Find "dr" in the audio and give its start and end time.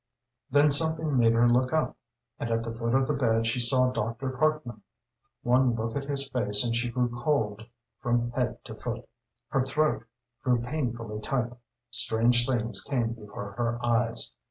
3.91-4.31